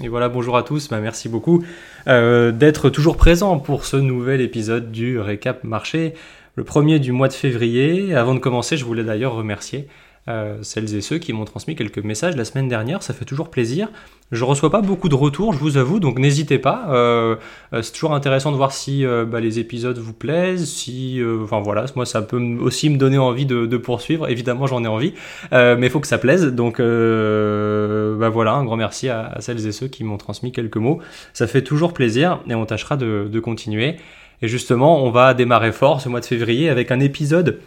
Et 0.00 0.06
voilà, 0.06 0.28
bonjour 0.28 0.56
à 0.56 0.62
tous, 0.62 0.88
bah, 0.88 1.00
merci 1.00 1.28
beaucoup 1.28 1.64
euh, 2.06 2.52
d'être 2.52 2.88
toujours 2.88 3.16
présent 3.16 3.58
pour 3.58 3.84
ce 3.84 3.96
nouvel 3.96 4.40
épisode 4.40 4.92
du 4.92 5.18
récap 5.18 5.64
marché, 5.64 6.14
le 6.54 6.62
premier 6.62 7.00
du 7.00 7.10
mois 7.10 7.26
de 7.26 7.32
février. 7.32 8.14
Avant 8.14 8.34
de 8.34 8.38
commencer, 8.38 8.76
je 8.76 8.84
voulais 8.84 9.02
d'ailleurs 9.02 9.34
remercier 9.34 9.88
euh, 10.28 10.58
celles 10.62 10.94
et 10.94 11.00
ceux 11.00 11.18
qui 11.18 11.32
m'ont 11.32 11.44
transmis 11.44 11.74
quelques 11.74 11.98
messages 11.98 12.36
la 12.36 12.44
semaine 12.44 12.68
dernière, 12.68 13.02
ça 13.02 13.14
fait 13.14 13.24
toujours 13.24 13.50
plaisir. 13.50 13.88
Je 14.30 14.44
reçois 14.44 14.70
pas 14.70 14.82
beaucoup 14.82 15.08
de 15.08 15.14
retours, 15.14 15.54
je 15.54 15.58
vous 15.58 15.78
avoue, 15.78 16.00
donc 16.00 16.18
n'hésitez 16.18 16.58
pas. 16.58 16.86
Euh, 16.90 17.36
euh, 17.72 17.80
c'est 17.80 17.92
toujours 17.92 18.14
intéressant 18.14 18.52
de 18.52 18.56
voir 18.56 18.72
si 18.72 19.04
bah, 19.26 19.40
les 19.40 19.58
épisodes 19.58 19.96
vous 19.96 20.12
plaisent, 20.12 20.68
si, 20.68 21.20
enfin 21.42 21.60
voilà, 21.60 21.86
moi 21.96 22.04
ça 22.04 22.20
peut 22.20 22.40
aussi 22.60 22.90
me 22.90 22.98
donner 22.98 23.16
envie 23.16 23.46
de, 23.46 23.76
poursuivre. 23.78 24.28
Évidemment, 24.28 24.66
j'en 24.66 24.84
ai 24.84 24.88
envie, 24.88 25.14
mais 25.52 25.86
il 25.86 25.90
faut 25.90 26.00
que 26.00 26.06
ça 26.06 26.18
plaise. 26.18 26.46
Donc 26.46 26.78
bah 26.78 28.28
voilà, 28.28 28.52
un 28.52 28.64
grand 28.64 28.76
merci 28.76 29.08
à, 29.08 29.36
celles 29.40 29.66
et 29.66 29.72
ceux 29.72 29.88
qui 29.88 30.04
m'ont 30.04 30.18
transmis 30.18 30.52
quelques 30.52 30.76
mots. 30.76 31.00
Ça 31.32 31.46
fait 31.46 31.62
toujours 31.62 31.94
plaisir 31.94 32.40
et 32.48 32.54
on 32.54 32.66
tâchera 32.66 32.96
de 32.96 33.40
continuer. 33.40 33.96
Et 34.42 34.48
justement, 34.48 35.02
on 35.02 35.10
va 35.10 35.34
démarrer 35.34 35.72
fort 35.72 36.00
ce 36.00 36.08
mois 36.08 36.20
de 36.20 36.26
février 36.26 36.68
avec 36.68 36.90
un 36.90 37.00
épisode 37.00 37.60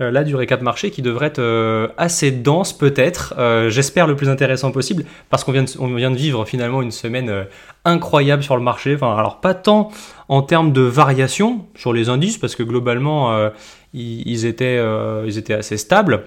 euh, 0.00 0.10
là 0.10 0.24
du 0.24 0.34
récap 0.34 0.60
marché 0.60 0.90
qui 0.90 1.02
devrait 1.02 1.28
être 1.28 1.38
euh, 1.38 1.86
assez 1.96 2.32
dense 2.32 2.76
peut-être, 2.76 3.32
euh, 3.38 3.70
j'espère 3.70 4.08
le 4.08 4.16
plus 4.16 4.28
intéressant 4.28 4.72
possible, 4.72 5.04
parce 5.30 5.44
qu'on 5.44 5.52
vient, 5.52 5.62
de, 5.62 6.16
vivre 6.16 6.44
finalement 6.46 6.82
une 6.82 6.90
semaine 6.90 7.46
incroyable 7.84 8.42
sur 8.42 8.56
le 8.56 8.62
marché. 8.62 8.96
Enfin, 8.96 9.16
alors 9.16 9.40
pas 9.40 9.54
tant 9.54 9.92
en 10.28 10.42
termes 10.42 10.72
de 10.72 10.80
variation 10.80 11.66
sur 11.76 11.92
les 11.92 12.08
indices, 12.08 12.38
parce 12.38 12.56
que 12.56 12.64
globalement 12.64 13.50
ils, 13.92 14.46
étaient, 14.46 14.82
ils 15.26 15.38
étaient 15.38 15.54
assez 15.54 15.76
stables 15.76 16.24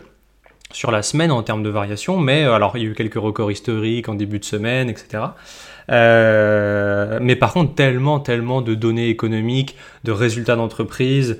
sur 0.72 0.92
la 0.92 1.02
semaine 1.02 1.32
en 1.32 1.44
termes 1.44 1.64
de 1.64 1.70
variation, 1.70 2.18
mais 2.18 2.44
alors 2.44 2.78
il 2.78 2.84
y 2.84 2.86
a 2.86 2.90
eu 2.90 2.94
quelques 2.94 3.16
records 3.16 3.52
historiques 3.52 4.08
en 4.08 4.16
début 4.16 4.40
de 4.40 4.46
semaine, 4.46 4.90
etc. 4.90 5.24
mais 5.90 7.36
par 7.36 7.52
contre, 7.52 7.76
tellement, 7.76 8.22
tellement 8.22 8.62
de 8.62 8.76
données 8.76 9.10
économiques, 9.10 9.76
de 10.06 10.14
résultats 10.14 10.56
d'entreprise, 10.56 11.40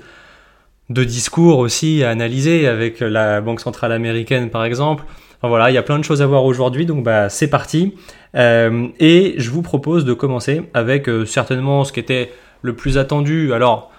de 0.90 1.04
discours 1.04 1.58
aussi 1.58 2.02
à 2.02 2.10
analyser 2.10 2.66
avec 2.66 3.00
la 3.00 3.40
Banque 3.40 3.60
centrale 3.60 3.92
américaine 3.92 4.50
par 4.50 4.64
exemple. 4.64 5.04
voilà, 5.42 5.70
il 5.70 5.74
y 5.74 5.78
a 5.78 5.82
plein 5.82 5.98
de 5.98 6.04
choses 6.04 6.22
à 6.22 6.26
voir 6.26 6.44
aujourd'hui, 6.44 6.86
donc 6.86 7.04
bah, 7.04 7.28
c'est 7.28 7.48
parti. 7.48 7.94
Euh, 8.34 8.88
et 8.98 9.34
je 9.38 9.50
vous 9.50 9.62
propose 9.62 10.04
de 10.04 10.12
commencer 10.12 10.62
avec 10.74 11.08
euh, 11.08 11.24
certainement 11.24 11.84
ce 11.84 11.92
qui 11.92 12.00
était 12.00 12.30
le 12.62 12.74
plus 12.74 12.98
attendu. 12.98 13.52
Alors, 13.52 13.90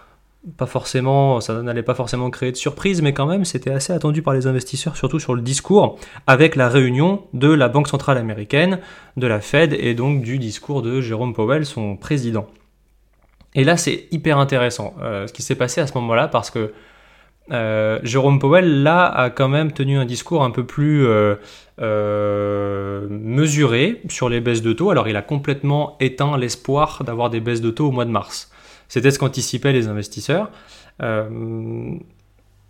pas 0.58 0.66
forcément, 0.66 1.42
ça 1.42 1.62
n'allait 1.62 1.84
pas 1.84 1.96
forcément 1.96 2.30
créer 2.30 2.52
de 2.52 2.58
surprise, 2.58 3.02
mais 3.02 3.14
quand 3.14 3.26
même, 3.26 3.46
c'était 3.46 3.72
assez 3.72 3.92
attendu 3.92 4.22
par 4.22 4.34
les 4.34 4.48
investisseurs, 4.48 4.96
surtout 4.96 5.20
sur 5.20 5.36
le 5.36 5.42
discours, 5.42 5.98
avec 6.28 6.56
la 6.56 6.70
réunion 6.70 7.24
de 7.34 7.50
la 7.50 7.68
Banque 7.68 7.88
centrale 7.88 8.18
américaine, 8.18 8.80
de 9.18 9.28
la 9.28 9.42
Fed 9.42 9.74
et 9.74 9.94
donc 9.96 10.22
du 10.22 10.40
discours 10.40 10.82
de 10.82 11.02
Jérôme 11.02 11.34
Powell, 11.34 11.66
son 11.66 11.98
président. 11.98 12.48
Et 13.56 13.64
là, 13.64 13.78
c'est 13.78 14.08
hyper 14.12 14.38
intéressant 14.38 14.94
euh, 15.02 15.28
ce 15.28 15.34
qui 15.34 15.42
s'est 15.42 15.56
passé 15.56 15.82
à 15.82 15.88
ce 15.88 15.94
moment-là 15.96 16.28
parce 16.28 16.52
que 16.52 16.74
euh, 17.52 18.00
Jérôme 18.04 18.38
Powell, 18.38 18.84
là, 18.84 19.06
a 19.06 19.32
quand 19.32 19.48
même 19.48 19.72
tenu 19.72 19.98
un 19.98 20.06
discours 20.06 20.44
un 20.44 20.52
peu 20.52 20.66
plus 20.66 21.08
euh, 21.08 21.36
mesuré 23.10 24.02
sur 24.08 24.30
les 24.30 24.40
baisses 24.40 24.62
de 24.62 24.74
taux. 24.74 24.92
Alors, 24.92 25.08
il 25.08 25.16
a 25.16 25.24
complètement 25.24 25.98
éteint 26.00 26.38
l'espoir 26.38 27.04
d'avoir 27.04 27.32
des 27.32 27.40
baisses 27.40 27.62
de 27.62 27.72
taux 27.72 27.88
au 27.88 27.92
mois 27.92 28.06
de 28.06 28.12
mars. 28.12 28.52
C'était 28.88 29.10
ce 29.10 29.18
qu'anticipaient 29.18 29.74
les 29.74 29.88
investisseurs. 29.88 30.52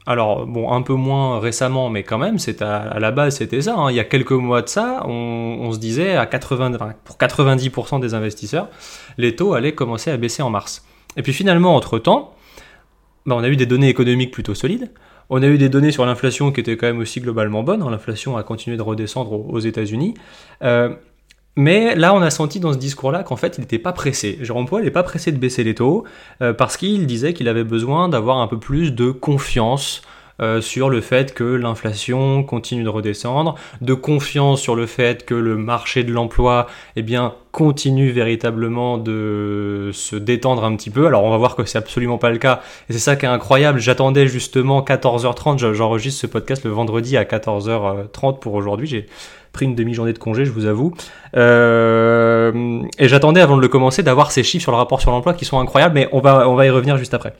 Alors, 0.09 0.47
bon, 0.47 0.71
un 0.71 0.81
peu 0.81 0.95
moins 0.95 1.39
récemment, 1.39 1.91
mais 1.91 2.01
quand 2.01 2.17
même, 2.17 2.39
c'est 2.39 2.63
à, 2.63 2.97
la 2.99 3.11
base, 3.11 3.37
c'était 3.37 3.61
ça. 3.61 3.75
Hein. 3.75 3.91
Il 3.91 3.95
y 3.95 3.99
a 3.99 4.03
quelques 4.03 4.31
mois 4.31 4.63
de 4.63 4.67
ça, 4.67 5.05
on, 5.05 5.71
se 5.71 5.77
disait, 5.77 6.15
à 6.15 6.25
80, 6.25 6.79
pour 7.03 7.17
90% 7.17 7.99
des 7.99 8.15
investisseurs, 8.15 8.69
les 9.19 9.35
taux 9.35 9.53
allaient 9.53 9.73
commencer 9.73 10.09
à 10.09 10.17
baisser 10.17 10.41
en 10.41 10.49
mars. 10.49 10.83
Et 11.15 11.21
puis 11.21 11.31
finalement, 11.31 11.75
entre-temps, 11.75 12.33
bah, 13.27 13.35
on 13.37 13.43
a 13.43 13.49
eu 13.49 13.55
des 13.55 13.67
données 13.67 13.89
économiques 13.89 14.31
plutôt 14.31 14.55
solides. 14.55 14.91
On 15.29 15.43
a 15.43 15.45
eu 15.45 15.59
des 15.59 15.69
données 15.69 15.91
sur 15.91 16.07
l'inflation 16.07 16.51
qui 16.51 16.61
étaient 16.61 16.75
quand 16.75 16.87
même 16.87 16.97
aussi 16.97 17.21
globalement 17.21 17.61
bonnes. 17.61 17.83
Hein. 17.83 17.91
L'inflation 17.91 18.35
a 18.35 18.41
continué 18.41 18.77
de 18.77 18.81
redescendre 18.81 19.31
aux, 19.31 19.59
États-Unis. 19.59 20.15
Euh, 20.63 20.89
mais 21.59 21.93
là, 21.93 22.13
on 22.13 22.21
a 22.21 22.29
senti 22.29 22.61
dans 22.61 22.71
ce 22.71 22.77
discours-là 22.77 23.23
qu'en 23.23 23.35
fait, 23.35 23.57
il 23.57 23.59
n'était 23.59 23.79
pas 23.79 23.91
pressé. 23.91 24.37
Jérôme 24.41 24.65
Powell 24.65 24.85
n'est 24.85 24.91
pas 24.91 25.03
pressé 25.03 25.33
de 25.33 25.37
baisser 25.37 25.65
les 25.65 25.75
taux 25.75 26.05
euh, 26.41 26.53
parce 26.53 26.77
qu'il 26.77 27.05
disait 27.05 27.33
qu'il 27.33 27.49
avait 27.49 27.65
besoin 27.65 28.07
d'avoir 28.07 28.37
un 28.37 28.47
peu 28.47 28.57
plus 28.57 28.93
de 28.93 29.11
confiance 29.11 30.01
euh, 30.41 30.61
sur 30.61 30.89
le 30.89 31.01
fait 31.01 31.33
que 31.33 31.43
l'inflation 31.43 32.43
continue 32.43 32.83
de 32.83 32.89
redescendre, 32.89 33.55
de 33.81 33.93
confiance 33.93 34.61
sur 34.61 34.73
le 34.73 34.85
fait 34.85 35.25
que 35.25 35.35
le 35.35 35.57
marché 35.57 36.05
de 36.05 36.13
l'emploi 36.13 36.67
eh 36.95 37.01
bien, 37.01 37.33
continue 37.51 38.09
véritablement 38.09 38.97
de 38.97 39.89
se 39.91 40.15
détendre 40.15 40.63
un 40.63 40.73
petit 40.77 40.91
peu. 40.91 41.07
Alors 41.07 41.25
on 41.25 41.29
va 41.29 41.35
voir 41.35 41.57
que 41.57 41.65
c'est 41.65 41.77
absolument 41.77 42.17
pas 42.17 42.29
le 42.29 42.37
cas. 42.37 42.61
Et 42.89 42.93
c'est 42.93 42.99
ça 42.99 43.17
qui 43.17 43.25
est 43.25 43.29
incroyable. 43.29 43.79
J'attendais 43.79 44.27
justement 44.27 44.79
14h30. 44.79 45.73
J'enregistre 45.73 46.21
ce 46.21 46.27
podcast 46.27 46.63
le 46.63 46.71
vendredi 46.71 47.17
à 47.17 47.25
14h30 47.25 48.39
pour 48.39 48.53
aujourd'hui. 48.53 48.87
J'ai 48.87 49.07
pris 49.51 49.65
une 49.65 49.75
demi-journée 49.75 50.13
de 50.13 50.19
congé, 50.19 50.45
je 50.45 50.51
vous 50.51 50.65
avoue. 50.65 50.93
Euh, 51.35 52.81
et 52.97 53.07
j'attendais 53.07 53.41
avant 53.41 53.57
de 53.57 53.61
le 53.61 53.67
commencer 53.67 54.03
d'avoir 54.03 54.31
ces 54.31 54.43
chiffres 54.43 54.63
sur 54.63 54.71
le 54.71 54.77
rapport 54.77 55.01
sur 55.01 55.11
l'emploi 55.11 55.33
qui 55.33 55.45
sont 55.45 55.59
incroyables, 55.59 55.95
mais 55.95 56.07
on 56.11 56.19
va, 56.19 56.49
on 56.49 56.55
va 56.55 56.65
y 56.65 56.69
revenir 56.69 56.97
juste 56.97 57.13
après. 57.13 57.33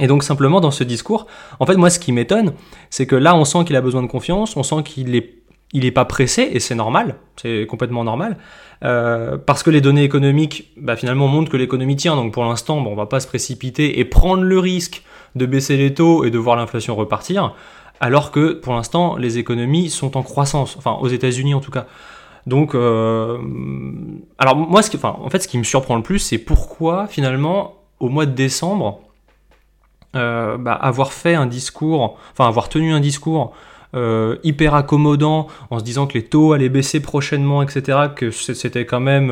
Et 0.00 0.06
donc 0.06 0.22
simplement 0.22 0.60
dans 0.60 0.70
ce 0.70 0.84
discours, 0.84 1.26
en 1.60 1.66
fait 1.66 1.76
moi 1.76 1.90
ce 1.90 1.98
qui 1.98 2.12
m'étonne, 2.12 2.54
c'est 2.88 3.06
que 3.06 3.16
là 3.16 3.36
on 3.36 3.44
sent 3.44 3.64
qu'il 3.66 3.76
a 3.76 3.82
besoin 3.82 4.02
de 4.02 4.06
confiance, 4.06 4.56
on 4.56 4.62
sent 4.62 4.82
qu'il 4.84 5.14
est 5.14 5.42
il 5.72 5.84
est 5.86 5.90
pas 5.90 6.04
pressé 6.04 6.48
et 6.52 6.60
c'est 6.60 6.74
normal, 6.74 7.16
c'est 7.36 7.66
complètement 7.66 8.04
normal, 8.04 8.36
euh, 8.84 9.38
parce 9.38 9.62
que 9.62 9.70
les 9.70 9.80
données 9.80 10.04
économiques 10.04 10.70
bah, 10.76 10.96
finalement 10.96 11.28
montrent 11.28 11.50
que 11.50 11.56
l'économie 11.56 11.96
tient. 11.96 12.14
Donc 12.14 12.32
pour 12.32 12.44
l'instant, 12.44 12.80
bon, 12.80 12.92
on 12.92 12.94
va 12.94 13.06
pas 13.06 13.20
se 13.20 13.26
précipiter 13.26 13.98
et 13.98 14.04
prendre 14.04 14.42
le 14.42 14.58
risque 14.58 15.02
de 15.34 15.46
baisser 15.46 15.78
les 15.78 15.94
taux 15.94 16.24
et 16.24 16.30
de 16.30 16.38
voir 16.38 16.56
l'inflation 16.56 16.94
repartir, 16.94 17.54
alors 18.00 18.30
que 18.30 18.52
pour 18.52 18.74
l'instant 18.74 19.16
les 19.16 19.38
économies 19.38 19.90
sont 19.90 20.16
en 20.16 20.22
croissance, 20.22 20.76
enfin 20.76 20.98
aux 21.00 21.08
États-Unis 21.08 21.54
en 21.54 21.60
tout 21.60 21.70
cas. 21.70 21.86
Donc, 22.46 22.74
euh, 22.74 23.38
alors 24.38 24.56
moi, 24.56 24.82
ce 24.82 24.90
qui, 24.90 24.98
en 25.02 25.30
fait, 25.30 25.40
ce 25.40 25.48
qui 25.48 25.58
me 25.58 25.64
surprend 25.64 25.96
le 25.96 26.02
plus, 26.02 26.18
c'est 26.18 26.38
pourquoi 26.38 27.06
finalement 27.06 27.74
au 28.00 28.08
mois 28.08 28.26
de 28.26 28.32
décembre 28.32 29.00
euh, 30.16 30.58
bah, 30.58 30.72
avoir 30.72 31.12
fait 31.12 31.34
un 31.34 31.46
discours, 31.46 32.18
enfin 32.32 32.48
avoir 32.48 32.68
tenu 32.68 32.92
un 32.92 33.00
discours 33.00 33.52
euh, 33.94 34.38
hyper 34.42 34.74
accommodant 34.74 35.46
en 35.70 35.78
se 35.78 35.84
disant 35.84 36.06
que 36.06 36.14
les 36.14 36.24
taux 36.24 36.52
allaient 36.52 36.68
baisser 36.68 37.00
prochainement, 37.00 37.62
etc., 37.62 37.98
que 38.16 38.30
c'était 38.30 38.86
quand 38.86 39.00
même, 39.00 39.28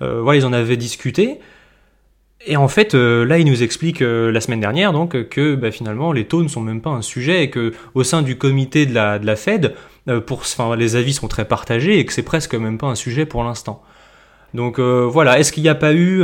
voilà, 0.00 0.38
ils 0.38 0.46
en 0.46 0.52
avaient 0.52 0.76
discuté. 0.76 1.40
Et 2.46 2.56
en 2.56 2.68
fait, 2.68 2.94
là, 2.94 3.38
il 3.38 3.46
nous 3.46 3.62
explique 3.62 4.00
la 4.00 4.40
semaine 4.40 4.60
dernière 4.60 4.92
donc 4.92 5.28
que 5.28 5.54
bah, 5.54 5.70
finalement 5.70 6.12
les 6.12 6.24
taux 6.24 6.42
ne 6.42 6.48
sont 6.48 6.60
même 6.60 6.80
pas 6.80 6.90
un 6.90 7.02
sujet 7.02 7.42
et 7.42 7.50
que 7.50 7.72
au 7.94 8.04
sein 8.04 8.22
du 8.22 8.38
comité 8.38 8.86
de 8.86 8.94
la, 8.94 9.36
Fed, 9.36 9.74
pour, 10.26 10.44
les 10.76 10.96
avis 10.96 11.12
sont 11.12 11.28
très 11.28 11.44
partagés 11.44 11.98
et 11.98 12.06
que 12.06 12.12
c'est 12.12 12.22
presque 12.22 12.54
même 12.54 12.78
pas 12.78 12.86
un 12.86 12.94
sujet 12.94 13.26
pour 13.26 13.42
l'instant. 13.42 13.82
Donc 14.54 14.78
voilà, 14.78 15.40
est-ce 15.40 15.50
qu'il 15.50 15.64
n'y 15.64 15.68
a 15.68 15.74
pas 15.74 15.92
eu 15.92 16.22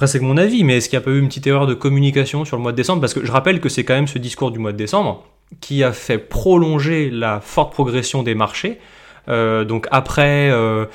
après, 0.00 0.06
c'est 0.06 0.20
mon 0.20 0.38
avis, 0.38 0.64
mais 0.64 0.78
est-ce 0.78 0.88
qu'il 0.88 0.98
n'y 0.98 1.02
a 1.02 1.04
pas 1.04 1.10
eu 1.10 1.18
une 1.18 1.28
petite 1.28 1.46
erreur 1.46 1.66
de 1.66 1.74
communication 1.74 2.46
sur 2.46 2.56
le 2.56 2.62
mois 2.62 2.72
de 2.72 2.76
décembre? 2.78 3.02
Parce 3.02 3.12
que 3.12 3.22
je 3.22 3.30
rappelle 3.30 3.60
que 3.60 3.68
c'est 3.68 3.84
quand 3.84 3.92
même 3.92 4.06
ce 4.06 4.16
discours 4.16 4.50
du 4.50 4.58
mois 4.58 4.72
de 4.72 4.78
décembre 4.78 5.26
qui 5.60 5.84
a 5.84 5.92
fait 5.92 6.16
prolonger 6.16 7.10
la 7.10 7.42
forte 7.42 7.74
progression 7.74 8.22
des 8.22 8.34
marchés. 8.34 8.78
Euh, 9.28 9.64
donc 9.64 9.86
après 9.90 10.50
euh, 10.50 10.86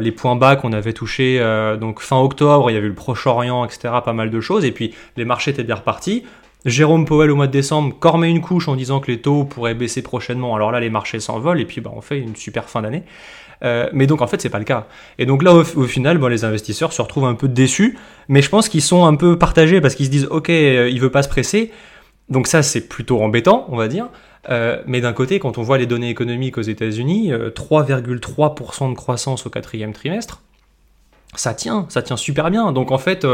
les 0.00 0.10
points 0.10 0.36
bas 0.36 0.56
qu'on 0.56 0.72
avait 0.72 0.92
touchés 0.92 1.38
euh, 1.40 1.76
donc 1.76 2.00
fin 2.00 2.18
octobre, 2.18 2.70
il 2.70 2.74
y 2.74 2.76
avait 2.76 2.86
eu 2.86 2.90
le 2.90 2.94
Proche-Orient, 2.94 3.64
etc., 3.64 3.94
pas 4.04 4.12
mal 4.12 4.30
de 4.30 4.40
choses, 4.40 4.64
et 4.64 4.72
puis 4.72 4.94
les 5.16 5.24
marchés 5.24 5.50
étaient 5.50 5.64
bien 5.64 5.76
repartis. 5.76 6.24
Jérôme 6.64 7.04
Powell 7.04 7.30
au 7.30 7.36
mois 7.36 7.46
de 7.46 7.52
décembre 7.52 7.94
cormait 7.98 8.30
une 8.30 8.40
couche 8.40 8.68
en 8.68 8.76
disant 8.76 9.00
que 9.00 9.10
les 9.10 9.20
taux 9.20 9.44
pourraient 9.44 9.74
baisser 9.74 10.00
prochainement. 10.00 10.54
Alors 10.54 10.72
là, 10.72 10.80
les 10.80 10.88
marchés 10.88 11.20
s'envolent 11.20 11.60
et 11.60 11.66
puis 11.66 11.82
bah, 11.82 11.90
on 11.94 12.00
fait 12.00 12.18
une 12.18 12.36
super 12.36 12.70
fin 12.70 12.80
d'année. 12.80 13.02
Mais 13.92 14.06
donc 14.06 14.20
en 14.20 14.26
fait, 14.26 14.42
c'est 14.42 14.50
pas 14.50 14.58
le 14.58 14.64
cas. 14.64 14.86
Et 15.18 15.24
donc 15.24 15.42
là, 15.42 15.54
au, 15.54 15.84
final, 15.84 16.18
bon, 16.18 16.26
les 16.26 16.44
investisseurs 16.44 16.92
se 16.92 17.00
retrouvent 17.00 17.24
un 17.24 17.34
peu 17.34 17.48
déçus, 17.48 17.98
mais 18.28 18.42
je 18.42 18.50
pense 18.50 18.68
qu'ils 18.68 18.82
sont 18.82 19.06
un 19.06 19.14
peu 19.14 19.38
partagés 19.38 19.80
parce 19.80 19.94
qu'ils 19.94 20.06
se 20.06 20.10
disent, 20.10 20.28
ok, 20.30 20.50
euh, 20.50 20.88
il 20.90 21.00
veut 21.00 21.10
pas 21.10 21.22
se 21.22 21.28
presser. 21.28 21.70
Donc 22.28 22.46
ça, 22.46 22.62
c'est 22.62 22.88
plutôt 22.88 23.22
embêtant, 23.22 23.66
on 23.68 23.76
va 23.76 23.88
dire. 23.88 24.08
Euh, 24.50 24.82
mais 24.86 25.00
d'un 25.00 25.12
côté, 25.12 25.38
quand 25.38 25.58
on 25.58 25.62
voit 25.62 25.78
les 25.78 25.86
données 25.86 26.10
économiques 26.10 26.58
aux 26.58 26.62
États-Unis, 26.62 27.32
3,3% 27.32 28.90
de 28.90 28.94
croissance 28.94 29.46
au 29.46 29.50
quatrième 29.50 29.92
trimestre, 29.92 30.42
ça 31.34 31.54
tient, 31.54 31.86
ça 31.88 32.02
tient 32.02 32.16
super 32.16 32.50
bien. 32.50 32.72
Donc 32.72 32.92
en 32.92 32.98
fait, 32.98 33.26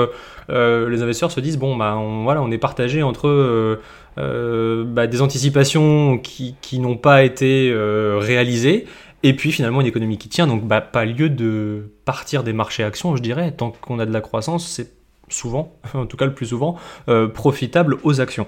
les 0.48 1.02
investisseurs 1.02 1.32
se 1.32 1.40
disent 1.40 1.58
bon 1.58 1.76
bah 1.76 1.96
on, 1.98 2.22
voilà, 2.22 2.40
on 2.42 2.50
est 2.50 2.58
partagé 2.58 3.02
entre 3.02 3.78
bah, 4.16 5.06
des 5.06 5.20
anticipations 5.20 6.18
qui, 6.18 6.78
n'ont 6.78 6.96
pas 6.96 7.24
été 7.24 7.70
réalisées 8.18 8.86
et 9.22 9.34
puis 9.34 9.52
finalement 9.52 9.80
une 9.80 9.86
économie 9.86 10.18
qui 10.18 10.28
tient, 10.28 10.46
donc 10.46 10.64
bah, 10.64 10.80
pas 10.80 11.04
lieu 11.04 11.28
de 11.28 11.90
partir 12.04 12.42
des 12.42 12.52
marchés 12.52 12.84
actions, 12.84 13.16
je 13.16 13.22
dirais. 13.22 13.52
Tant 13.52 13.70
qu'on 13.70 13.98
a 13.98 14.06
de 14.06 14.12
la 14.12 14.20
croissance, 14.20 14.66
c'est 14.66 14.92
souvent, 15.28 15.74
en 15.94 16.06
tout 16.06 16.16
cas 16.16 16.26
le 16.26 16.34
plus 16.34 16.46
souvent, 16.46 16.76
euh, 17.08 17.28
profitable 17.28 17.98
aux 18.02 18.20
actions. 18.20 18.46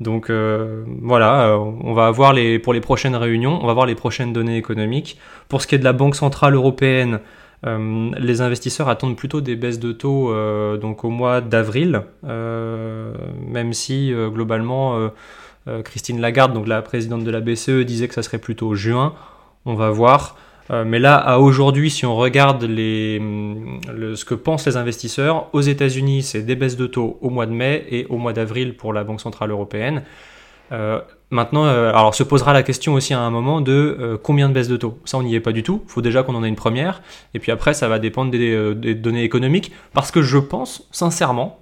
Donc 0.00 0.30
euh, 0.30 0.84
voilà, 1.00 1.48
euh, 1.48 1.56
on 1.56 1.92
va 1.92 2.06
avoir 2.06 2.32
les, 2.32 2.58
pour 2.58 2.72
les 2.72 2.80
prochaines 2.80 3.16
réunions, 3.16 3.58
on 3.62 3.66
va 3.66 3.72
voir 3.72 3.86
les 3.86 3.94
prochaines 3.94 4.32
données 4.32 4.56
économiques. 4.56 5.18
Pour 5.48 5.62
ce 5.62 5.66
qui 5.66 5.74
est 5.74 5.78
de 5.78 5.84
la 5.84 5.92
Banque 5.92 6.16
Centrale 6.16 6.54
Européenne, 6.54 7.20
les 7.64 8.40
investisseurs 8.40 8.88
attendent 8.88 9.16
plutôt 9.16 9.40
des 9.40 9.54
baisses 9.54 9.78
de 9.78 9.92
taux 9.92 10.34
donc 10.78 11.04
au 11.04 11.10
mois 11.10 11.40
d'avril, 11.40 12.02
même 12.24 13.72
si 13.72 14.12
globalement 14.34 15.10
Christine 15.84 16.20
Lagarde, 16.20 16.54
donc 16.54 16.66
la 16.66 16.82
présidente 16.82 17.22
de 17.22 17.30
la 17.30 17.40
BCE, 17.40 17.84
disait 17.84 18.08
que 18.08 18.14
ça 18.14 18.24
serait 18.24 18.38
plutôt 18.38 18.74
juin. 18.74 19.14
On 19.64 19.74
va 19.74 19.90
voir. 19.90 20.36
Euh, 20.70 20.84
mais 20.86 20.98
là, 20.98 21.16
à 21.16 21.38
aujourd'hui, 21.38 21.90
si 21.90 22.06
on 22.06 22.16
regarde 22.16 22.62
les, 22.64 23.20
ce 24.14 24.24
que 24.24 24.34
pensent 24.34 24.66
les 24.66 24.76
investisseurs, 24.76 25.48
aux 25.52 25.60
États-Unis, 25.60 26.22
c'est 26.22 26.42
des 26.42 26.54
baisses 26.54 26.76
de 26.76 26.86
taux 26.86 27.18
au 27.20 27.30
mois 27.30 27.46
de 27.46 27.52
mai 27.52 27.84
et 27.90 28.06
au 28.06 28.16
mois 28.16 28.32
d'avril 28.32 28.76
pour 28.76 28.92
la 28.92 29.04
Banque 29.04 29.20
Centrale 29.20 29.50
Européenne. 29.50 30.02
Euh, 30.70 31.00
maintenant, 31.30 31.66
euh, 31.66 31.90
alors 31.90 32.14
se 32.14 32.22
posera 32.22 32.52
la 32.52 32.62
question 32.62 32.94
aussi 32.94 33.12
à 33.12 33.20
un 33.20 33.30
moment 33.30 33.60
de 33.60 34.18
combien 34.22 34.48
de 34.48 34.54
baisses 34.54 34.68
de 34.68 34.76
taux. 34.76 34.98
Ça, 35.04 35.18
on 35.18 35.22
n'y 35.22 35.34
est 35.34 35.40
pas 35.40 35.52
du 35.52 35.62
tout. 35.62 35.82
Il 35.86 35.90
faut 35.90 36.02
déjà 36.02 36.22
qu'on 36.22 36.34
en 36.34 36.44
ait 36.44 36.48
une 36.48 36.56
première. 36.56 37.02
Et 37.34 37.38
puis 37.38 37.52
après, 37.52 37.74
ça 37.74 37.88
va 37.88 37.98
dépendre 37.98 38.30
des 38.30 38.94
données 38.94 39.24
économiques. 39.24 39.72
Parce 39.92 40.10
que 40.10 40.22
je 40.22 40.38
pense, 40.38 40.88
sincèrement, 40.92 41.60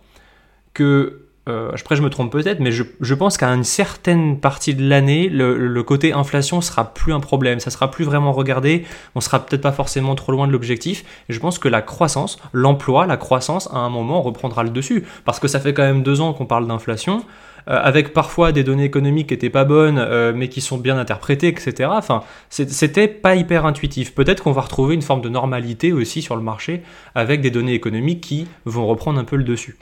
que 0.75 1.30
euh, 1.49 1.73
après 1.73 1.97
je 1.97 2.03
me 2.03 2.11
trompe 2.11 2.31
peut-être, 2.31 2.61
mais 2.61 2.71
je, 2.71 3.15
pense 3.15 3.37
qu'à 3.37 3.49
une 3.49 3.65
certaine 3.65 4.39
partie 4.39 4.75
de 4.75 4.87
l'année, 4.87 5.29
le, 5.29 5.83
côté 5.83 6.13
inflation 6.13 6.61
sera 6.61 6.93
plus 6.93 7.13
un 7.13 7.21
problème, 7.21 7.61
ça 7.61 7.71
sera 7.71 7.91
plus 7.91 8.05
vraiment 8.05 8.33
regardé, 8.33 8.85
on 9.15 9.21
sera 9.21 9.45
peut-être 9.45 9.63
pas 9.63 9.73
forcément 9.73 10.15
trop 10.15 10.33
loin 10.33 10.47
de 10.47 10.53
l'objectif, 10.53 11.05
je 11.29 11.39
pense 11.39 11.59
que 11.59 11.69
la 11.69 11.83
croissance, 11.83 12.39
l'emploi, 12.53 13.07
la 13.07 13.17
croissance, 13.17 13.69
à 13.73 13.79
un 13.79 13.89
moment 13.89 14.23
reprendra 14.23 14.63
le 14.63 14.71
dessus, 14.71 15.05
parce 15.25 15.41
que 15.41 15.49
ça 15.49 15.61
fait 15.61 15.73
quand 15.73 15.83
même 15.83 16.03
deux 16.03 16.21
ans 16.21 16.35
qu'on 16.35 16.47
parle 16.47 16.69
d'inflation, 16.69 17.25
euh, 17.69 17.81
avec 17.83 18.13
parfois 18.13 18.53
des 18.53 18.63
données 18.63 18.85
économiques 18.85 19.29
qui 19.29 19.35
étaient 19.35 19.51
pas 19.51 19.65
bonnes, 19.65 19.99
euh, 19.99 20.33
mais 20.35 20.49
qui 20.49 20.61
sont 20.61 20.79
bien 20.79 20.99
interprétées, 20.99 21.49
etc. 21.49 21.91
Enfin, 21.93 22.23
c'était 22.49 23.09
pas 23.09 23.35
hyper 23.35 23.67
intuitif. 23.67 24.15
Peut-être 24.15 24.43
qu'on 24.43 24.53
va 24.53 24.63
retrouver 24.63 24.95
une 24.95 25.03
forme 25.03 25.21
de 25.21 25.29
normalité 25.29 25.93
aussi 25.93 26.23
sur 26.23 26.37
le 26.37 26.43
marché, 26.43 26.83
avec 27.15 27.41
des 27.41 27.51
données 27.51 27.75
économiques 27.75 28.21
qui 28.21 28.47
vont 28.65 28.87
reprendre 28.87 29.19
un 29.19 29.25
peu 29.25 29.37
le 29.37 29.45
dessus 29.45 29.77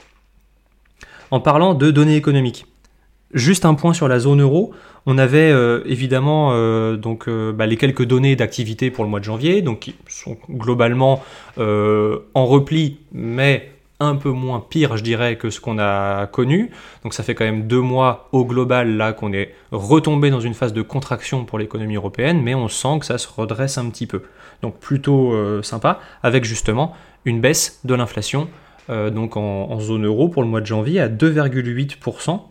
en 1.31 1.39
parlant 1.39 1.73
de 1.73 1.91
données 1.91 2.15
économiques. 2.15 2.65
Juste 3.33 3.65
un 3.65 3.75
point 3.75 3.93
sur 3.93 4.07
la 4.07 4.17
zone 4.17 4.41
euro. 4.41 4.73
On 5.05 5.19
avait 5.19 5.51
euh, 5.51 5.81
évidemment 5.85 6.49
euh, 6.53 6.97
donc 6.97 7.27
euh, 7.27 7.51
bah, 7.51 7.67
les 7.67 7.77
quelques 7.77 8.03
données 8.03 8.35
d'activité 8.35 8.89
pour 8.89 9.03
le 9.03 9.09
mois 9.09 9.19
de 9.19 9.25
janvier, 9.25 9.61
donc 9.61 9.79
qui 9.79 9.95
sont 10.07 10.37
globalement 10.49 11.23
en 11.57 12.45
repli, 12.45 12.99
mais 13.11 13.71
un 13.99 14.15
peu 14.15 14.29
moins 14.29 14.65
pire, 14.67 14.95
je 14.95 15.03
dirais, 15.03 15.35
que 15.35 15.49
ce 15.49 15.59
qu'on 15.59 15.77
a 15.77 16.25
connu. 16.27 16.71
Donc 17.03 17.13
ça 17.13 17.21
fait 17.21 17.35
quand 17.35 17.43
même 17.43 17.67
deux 17.67 17.81
mois 17.81 18.29
au 18.31 18.45
global 18.45 18.95
là 18.95 19.11
qu'on 19.11 19.33
est 19.33 19.53
retombé 19.71 20.31
dans 20.31 20.39
une 20.39 20.53
phase 20.53 20.71
de 20.71 20.81
contraction 20.81 21.43
pour 21.43 21.59
l'économie 21.59 21.97
européenne, 21.97 22.41
mais 22.41 22.55
on 22.55 22.69
sent 22.69 22.99
que 23.01 23.05
ça 23.05 23.17
se 23.17 23.27
redresse 23.27 23.77
un 23.77 23.89
petit 23.89 24.07
peu. 24.07 24.23
Donc 24.61 24.79
plutôt 24.79 25.35
sympa, 25.63 25.99
avec 26.23 26.45
justement 26.45 26.95
une 27.25 27.41
baisse 27.41 27.81
de 27.83 27.93
l'inflation 27.93 28.47
euh, 28.89 29.09
donc 29.09 29.37
en, 29.37 29.79
zone 29.79 30.05
euro 30.05 30.29
pour 30.29 30.41
le 30.41 30.49
mois 30.49 30.61
de 30.61 30.65
janvier 30.65 30.99
à 30.99 31.09
2,8%. 31.09 32.41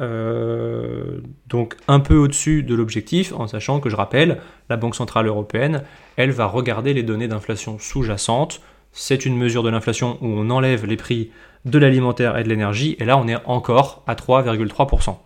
Euh, 0.00 1.20
donc 1.46 1.76
un 1.86 2.00
peu 2.00 2.16
au-dessus 2.16 2.62
de 2.62 2.74
l'objectif, 2.74 3.32
en 3.32 3.46
sachant 3.46 3.80
que 3.80 3.88
je 3.88 3.96
rappelle, 3.96 4.40
la 4.68 4.76
Banque 4.76 4.96
Centrale 4.96 5.26
Européenne, 5.26 5.82
elle 6.16 6.32
va 6.32 6.46
regarder 6.46 6.94
les 6.94 7.02
données 7.02 7.28
d'inflation 7.28 7.78
sous-jacentes. 7.78 8.60
C'est 8.92 9.26
une 9.26 9.36
mesure 9.36 9.62
de 9.62 9.70
l'inflation 9.70 10.18
où 10.20 10.26
on 10.26 10.50
enlève 10.50 10.86
les 10.86 10.96
prix 10.96 11.30
de 11.64 11.78
l'alimentaire 11.78 12.36
et 12.36 12.44
de 12.44 12.48
l'énergie, 12.48 12.96
et 12.98 13.04
là 13.04 13.16
on 13.16 13.26
est 13.28 13.38
encore 13.44 14.02
à 14.06 14.14
3,3%. 14.14 15.16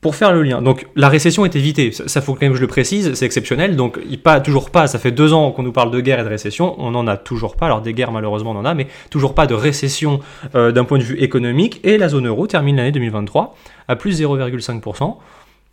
Pour 0.00 0.16
faire 0.16 0.32
le 0.32 0.42
lien, 0.42 0.62
donc 0.62 0.86
la 0.96 1.10
récession 1.10 1.44
est 1.44 1.54
évitée, 1.56 1.92
ça, 1.92 2.22
faut 2.22 2.32
quand 2.32 2.40
même 2.40 2.52
que 2.52 2.56
je 2.56 2.62
le 2.62 2.68
précise, 2.68 3.12
c'est 3.12 3.26
exceptionnel, 3.26 3.76
donc 3.76 4.00
il 4.08 4.18
pas 4.18 4.40
toujours 4.40 4.70
pas, 4.70 4.86
ça 4.86 4.98
fait 4.98 5.10
deux 5.10 5.34
ans 5.34 5.50
qu'on 5.50 5.62
nous 5.62 5.72
parle 5.72 5.90
de 5.90 6.00
guerre 6.00 6.20
et 6.20 6.24
de 6.24 6.28
récession, 6.28 6.74
on 6.78 6.92
n'en 6.92 7.06
a 7.06 7.18
toujours 7.18 7.54
pas, 7.54 7.66
alors 7.66 7.82
des 7.82 7.92
guerres 7.92 8.10
malheureusement 8.10 8.52
on 8.52 8.56
en 8.56 8.64
a, 8.64 8.72
mais 8.72 8.86
toujours 9.10 9.34
pas 9.34 9.46
de 9.46 9.52
récession 9.52 10.20
euh, 10.54 10.72
d'un 10.72 10.84
point 10.84 10.96
de 10.96 11.02
vue 11.02 11.18
économique, 11.18 11.80
et 11.84 11.98
la 11.98 12.08
zone 12.08 12.28
euro 12.28 12.46
termine 12.46 12.76
l'année 12.76 12.92
2023 12.92 13.54
à 13.88 13.96
plus 13.96 14.18
0,5%, 14.22 15.16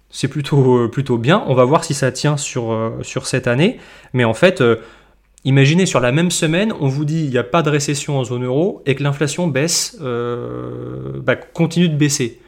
c'est 0.09 0.27
plutôt, 0.27 0.77
euh, 0.77 0.89
plutôt 0.89 1.18
bien, 1.18 1.45
on 1.47 1.53
va 1.53 1.63
voir 1.63 1.85
si 1.85 1.94
ça 1.94 2.12
tient 2.12 2.35
sur, 2.35 2.74
euh, 2.74 2.97
sur 3.03 3.27
cette 3.27 3.47
année, 3.47 3.77
mais 4.12 4.25
en 4.25 4.33
fait, 4.33 4.62
imaginez 5.45 5.85
sur 5.85 6.01
la 6.01 6.12
même 6.12 6.31
semaine, 6.31 6.74
on 6.81 6.89
vous 6.89 7.06
dit 7.06 7.24
il 7.24 7.29
n'y 7.29 7.38
a 7.38 7.45
pas 7.45 7.62
de 7.62 7.69
récession 7.69 8.19
en 8.19 8.25
zone 8.25 8.44
euro, 8.44 8.81
et 8.85 8.95
que 8.95 9.03
l'inflation 9.03 9.47
baisse, 9.47 9.97
bah, 10.01 11.38
continue 11.38 11.88
de 11.88 11.95
baisser 11.95 12.41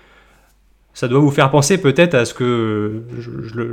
ça 0.99 1.07
doit 1.07 1.21
vous 1.21 1.31
faire 1.31 1.49
penser 1.49 1.77
peut-être 1.77 2.13
à 2.13 2.25
ce 2.25 2.33
que 2.33 3.03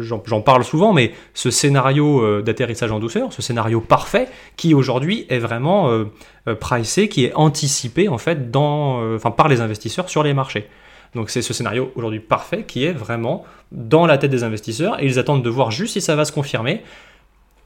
j'en 0.01 0.41
parle 0.41 0.63
souvent, 0.63 0.93
mais 0.93 1.13
ce 1.35 1.51
scénario 1.51 2.21
euh, 2.21 2.41
d'atterrissage 2.41 2.93
en 2.93 3.01
douceur, 3.01 3.33
ce 3.33 3.43
scénario 3.43 3.81
parfait, 3.81 4.29
qui 4.57 4.75
aujourd'hui 4.75 5.27
est 5.29 5.41
vraiment 5.41 5.91
euh, 5.91 6.05
euh, 6.47 6.55
pricé, 6.55 7.09
qui 7.09 7.25
est 7.25 7.35
anticipé 7.35 8.09
en 8.09 8.17
fait 8.17 8.53
par 8.53 9.49
les 9.49 9.61
investisseurs 9.61 10.09
sur 10.09 10.23
les 10.23 10.35
marchés. 10.35 10.69
Donc 11.17 11.31
c'est 11.31 11.43
ce 11.43 11.53
scénario 11.53 11.91
aujourd'hui 11.97 12.21
parfait 12.21 12.63
qui 12.63 12.85
est 12.85 12.93
vraiment 12.93 13.45
dans 13.73 14.07
la 14.07 14.19
tête 14.19 14.31
des 14.31 14.45
investisseurs 14.45 15.03
et 15.03 15.07
ils 15.07 15.19
attendent 15.19 15.43
de 15.43 15.51
voir 15.51 15.73
juste 15.73 15.95
si 15.95 16.01
ça 16.01 16.15
va 16.15 16.25
se 16.25 16.31
confirmer. 16.31 16.83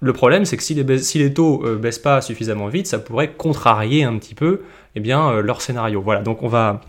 Le 0.00 0.14
problème, 0.14 0.46
c'est 0.46 0.56
que 0.56 0.62
si 0.62 0.72
les, 0.72 1.34
taux 1.34 1.62
ne 1.66 1.74
baissent 1.74 1.98
pas 1.98 2.22
suffisamment 2.22 2.68
vite, 2.68 2.86
ça 2.86 2.98
pourrait 2.98 3.32
contrarier 3.32 4.04
un 4.04 4.16
petit 4.16 4.34
peu 4.34 4.62
eh 4.94 5.00
bien, 5.00 5.42
leur 5.42 5.60
scénario. 5.60 6.00
Voilà, 6.00 6.22
donc 6.22 6.42
on 6.42 6.48
va, 6.48 6.80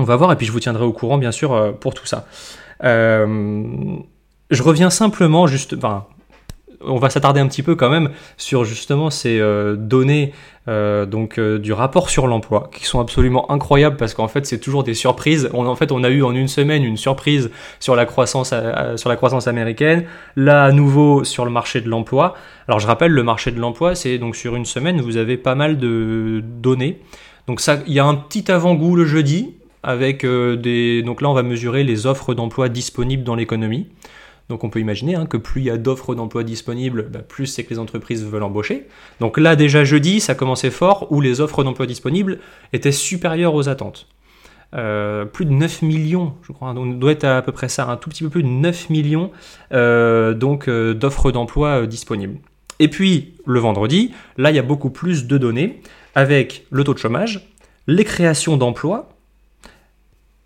on 0.00 0.04
va 0.04 0.16
voir 0.16 0.32
et 0.32 0.36
puis 0.36 0.46
je 0.46 0.52
vous 0.52 0.60
tiendrai 0.60 0.84
au 0.84 0.92
courant 0.92 1.18
bien 1.18 1.30
sûr 1.30 1.52
euh, 1.52 1.72
pour 1.72 1.94
tout 1.94 2.06
ça. 2.06 2.26
Euh, 2.84 3.26
je 4.50 4.62
reviens 4.62 4.88
simplement 4.88 5.46
juste, 5.46 5.76
on 6.80 6.96
va 6.96 7.10
s'attarder 7.10 7.38
un 7.40 7.46
petit 7.46 7.62
peu 7.62 7.74
quand 7.76 7.90
même 7.90 8.10
sur 8.38 8.64
justement 8.64 9.10
ces 9.10 9.38
euh, 9.38 9.76
données 9.76 10.32
donc 10.66 11.40
du 11.40 11.72
rapport 11.72 12.10
sur 12.10 12.28
l'emploi 12.28 12.70
qui 12.72 12.84
sont 12.84 13.00
absolument 13.00 13.50
incroyables 13.50 13.96
parce 13.96 14.14
qu'en 14.14 14.28
fait 14.28 14.46
c'est 14.46 14.60
toujours 14.60 14.84
des 14.84 14.94
surprises. 14.94 15.50
en 15.52 15.74
fait 15.74 15.90
on 15.90 16.04
a 16.04 16.08
eu 16.10 16.22
en 16.22 16.32
une 16.32 16.46
semaine 16.46 16.84
une 16.84 16.96
surprise 16.96 17.50
sur 17.80 17.96
la 17.96 18.06
croissance 18.06 18.54
sur 18.94 19.08
la 19.08 19.16
croissance 19.16 19.48
américaine, 19.48 20.04
là 20.36 20.62
à 20.62 20.70
nouveau 20.70 21.24
sur 21.24 21.44
le 21.44 21.50
marché 21.50 21.80
de 21.80 21.88
l'emploi. 21.88 22.36
Alors 22.68 22.78
je 22.78 22.86
rappelle 22.86 23.10
le 23.10 23.24
marché 23.24 23.50
de 23.50 23.58
l'emploi 23.58 23.96
c'est 23.96 24.18
donc 24.18 24.36
sur 24.36 24.54
une 24.54 24.64
semaine 24.64 25.00
vous 25.00 25.16
avez 25.16 25.36
pas 25.36 25.56
mal 25.56 25.76
de 25.76 26.40
données. 26.40 27.00
Donc 27.48 27.60
ça 27.60 27.78
il 27.88 27.92
y 27.92 27.98
a 27.98 28.04
un 28.04 28.14
petit 28.14 28.52
avant-goût 28.52 28.94
le 28.94 29.06
jeudi 29.06 29.56
avec 29.82 30.24
euh, 30.24 30.56
des... 30.56 31.02
Donc 31.02 31.22
là, 31.22 31.30
on 31.30 31.34
va 31.34 31.42
mesurer 31.42 31.84
les 31.84 32.06
offres 32.06 32.34
d'emploi 32.34 32.68
disponibles 32.68 33.24
dans 33.24 33.34
l'économie. 33.34 33.86
Donc 34.48 34.64
on 34.64 34.70
peut 34.70 34.80
imaginer 34.80 35.14
hein, 35.14 35.26
que 35.26 35.36
plus 35.36 35.60
il 35.60 35.64
y 35.66 35.70
a 35.70 35.78
d'offres 35.78 36.16
d'emploi 36.16 36.42
disponibles, 36.42 37.08
bah, 37.08 37.20
plus 37.20 37.46
c'est 37.46 37.62
que 37.62 37.70
les 37.70 37.78
entreprises 37.78 38.24
veulent 38.24 38.42
embaucher. 38.42 38.88
Donc 39.20 39.38
là 39.38 39.54
déjà 39.54 39.84
jeudi, 39.84 40.20
ça 40.20 40.34
commençait 40.34 40.70
fort, 40.70 41.06
où 41.12 41.20
les 41.20 41.40
offres 41.40 41.62
d'emploi 41.62 41.86
disponibles 41.86 42.40
étaient 42.72 42.90
supérieures 42.90 43.54
aux 43.54 43.68
attentes. 43.68 44.08
Euh, 44.74 45.24
plus 45.24 45.44
de 45.44 45.52
9 45.52 45.82
millions, 45.82 46.34
je 46.42 46.52
crois, 46.52 46.74
on 46.76 46.86
doit 46.86 47.12
être 47.12 47.24
à 47.24 47.42
peu 47.42 47.52
près 47.52 47.68
ça, 47.68 47.88
un 47.88 47.96
tout 47.96 48.10
petit 48.10 48.24
peu 48.24 48.28
plus 48.28 48.42
de 48.42 48.48
9 48.48 48.90
millions 48.90 49.30
euh, 49.72 50.34
donc 50.34 50.68
d'offres 50.68 51.30
d'emploi 51.30 51.86
disponibles. 51.86 52.38
Et 52.80 52.88
puis 52.88 53.34
le 53.46 53.60
vendredi, 53.60 54.12
là 54.36 54.50
il 54.50 54.56
y 54.56 54.60
a 54.60 54.62
beaucoup 54.62 54.90
plus 54.90 55.28
de 55.28 55.38
données 55.38 55.80
avec 56.16 56.66
le 56.70 56.82
taux 56.82 56.94
de 56.94 56.98
chômage, 56.98 57.48
les 57.86 58.04
créations 58.04 58.56
d'emplois, 58.56 59.08